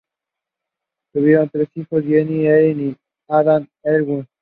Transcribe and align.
Tuvieron 1.13 1.47
tres 1.51 1.67
hijos, 1.75 2.03
Jeffrey, 2.03 2.47
Erin 2.47 2.89
y 2.89 2.95
Adam 3.29 3.67
Ellwood. 3.83 4.25